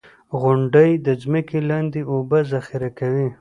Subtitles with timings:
[0.41, 3.27] •غونډۍ د ځمکې لاندې اوبه ذخېره کوي.